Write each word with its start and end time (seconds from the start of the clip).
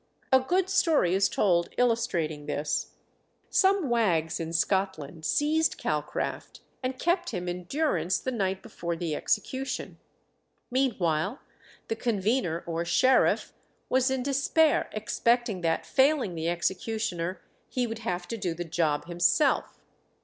A 0.33 0.39
good 0.39 0.67
story 0.67 1.13
is 1.13 1.29
told 1.29 1.69
illustrating 1.77 2.47
this. 2.47 2.93
Some 3.51 3.87
wags 3.87 4.39
in 4.39 4.51
Scotland 4.51 5.25
seized 5.27 5.77
Calcraft 5.77 6.61
and 6.81 6.97
kept 6.97 7.29
him 7.29 7.47
in 7.47 7.65
durance 7.65 8.17
the 8.17 8.31
night 8.31 8.63
before 8.63 8.95
the 8.95 9.13
execution. 9.15 9.99
Meanwhile 10.71 11.39
the 11.87 11.95
convener 11.95 12.63
or 12.65 12.83
sheriff 12.83 13.53
was 13.89 14.09
in 14.09 14.23
despair, 14.23 14.89
expecting 14.91 15.61
that, 15.61 15.85
failing 15.85 16.33
the 16.33 16.49
executioner, 16.49 17.39
he 17.69 17.85
would 17.85 17.99
have 17.99 18.27
to 18.29 18.37
do 18.37 18.55
the 18.55 18.65
job 18.65 19.05
himself. 19.05 19.79